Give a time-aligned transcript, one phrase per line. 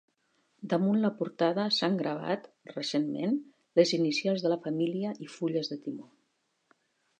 [0.69, 3.37] Damunt la portada s'han gravat, recentment,
[3.81, 6.11] les inicials de la família i fulles de timó.